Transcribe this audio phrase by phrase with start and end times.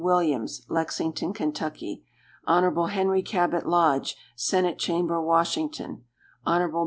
[0.01, 2.03] Williams, Lexington, Ky.
[2.47, 2.87] Hon.
[2.89, 6.05] Henry Cabot Lodge, Senate Chamber, Washington.
[6.43, 6.71] Hon.